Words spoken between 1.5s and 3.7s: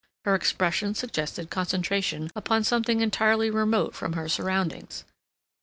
concentration upon something entirely